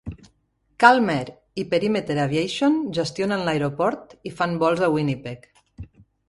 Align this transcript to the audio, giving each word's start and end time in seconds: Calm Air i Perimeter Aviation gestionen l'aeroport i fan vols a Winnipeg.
Calm 0.83 1.09
Air 1.15 1.27
i 1.63 1.65
Perimeter 1.73 2.15
Aviation 2.23 2.79
gestionen 2.99 3.45
l'aeroport 3.49 4.17
i 4.31 4.33
fan 4.41 4.57
vols 4.65 4.83
a 4.89 4.91
Winnipeg. 4.97 5.47